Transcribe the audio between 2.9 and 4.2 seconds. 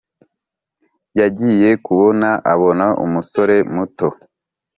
umusore muto